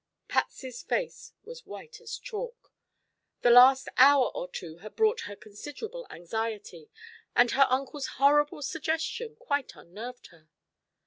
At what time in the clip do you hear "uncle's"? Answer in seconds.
7.69-8.07